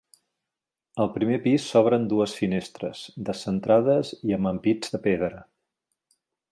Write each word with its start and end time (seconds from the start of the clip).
Al 1.03 1.11
primer 1.17 1.37
pis 1.43 1.67
s'obren 1.73 2.07
dues 2.13 2.33
finestres, 2.39 3.05
descentrades 3.29 4.15
i 4.31 4.37
amb 4.39 4.53
ampits 4.57 4.97
de 4.97 5.03
pedra. 5.09 5.47